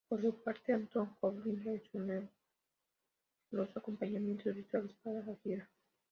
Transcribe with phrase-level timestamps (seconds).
[0.09, 2.27] Por su parte, Anton Corbijn realizó de nuevo
[3.51, 5.69] los acompañamientos visuales para la gira.